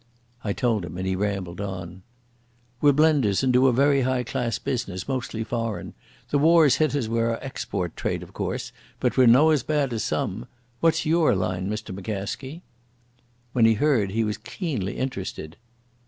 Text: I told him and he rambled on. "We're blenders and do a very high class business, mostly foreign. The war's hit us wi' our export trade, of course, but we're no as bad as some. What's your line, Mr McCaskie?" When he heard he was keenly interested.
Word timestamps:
I 0.43 0.51
told 0.51 0.83
him 0.83 0.97
and 0.97 1.05
he 1.05 1.15
rambled 1.15 1.61
on. 1.61 2.01
"We're 2.81 2.91
blenders 2.91 3.43
and 3.43 3.53
do 3.53 3.67
a 3.67 3.71
very 3.71 4.01
high 4.01 4.23
class 4.23 4.57
business, 4.57 5.07
mostly 5.07 5.43
foreign. 5.43 5.93
The 6.31 6.39
war's 6.39 6.77
hit 6.77 6.95
us 6.95 7.07
wi' 7.07 7.19
our 7.19 7.43
export 7.43 7.95
trade, 7.95 8.23
of 8.23 8.33
course, 8.33 8.71
but 8.99 9.15
we're 9.15 9.27
no 9.27 9.51
as 9.51 9.61
bad 9.61 9.93
as 9.93 10.03
some. 10.03 10.47
What's 10.79 11.05
your 11.05 11.35
line, 11.35 11.69
Mr 11.69 11.95
McCaskie?" 11.95 12.61
When 13.53 13.65
he 13.65 13.75
heard 13.75 14.09
he 14.09 14.23
was 14.23 14.39
keenly 14.39 14.97
interested. 14.97 15.55